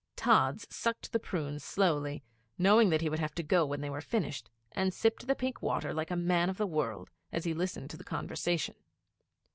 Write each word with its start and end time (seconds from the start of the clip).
Tods 0.15 0.65
sucked 0.75 1.11
the 1.11 1.19
prunes 1.19 1.63
slowly, 1.63 2.23
knowing 2.57 2.89
that 2.89 3.01
he 3.01 3.07
would 3.09 3.19
have 3.19 3.35
to 3.35 3.43
go 3.43 3.67
when 3.67 3.81
they 3.81 3.89
were 3.91 4.01
finished, 4.01 4.49
and 4.71 4.91
sipped 4.95 5.27
the 5.27 5.35
pink 5.35 5.61
water 5.61 5.93
like 5.93 6.09
a 6.09 6.15
man 6.15 6.49
of 6.49 6.57
the 6.57 6.65
world, 6.65 7.11
as 7.31 7.43
he 7.43 7.53
listened 7.53 7.91
to 7.91 7.97
the 7.97 8.03
conversation. 8.03 8.73